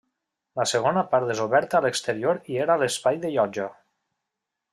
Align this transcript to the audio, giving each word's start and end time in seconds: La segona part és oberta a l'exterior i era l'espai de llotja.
La 0.59 0.63
segona 0.69 1.03
part 1.11 1.33
és 1.33 1.41
oberta 1.45 1.81
a 1.81 1.83
l'exterior 1.87 2.41
i 2.55 2.59
era 2.65 2.79
l'espai 2.85 3.21
de 3.27 3.33
llotja. 3.37 3.69